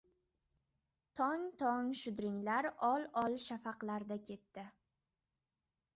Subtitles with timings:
[1.19, 4.69] Tong-tong shudringlar ol-ol shafaqlarda ketdi.